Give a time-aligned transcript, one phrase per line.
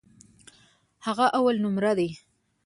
[1.05, 2.09] هغه اولنومره دی.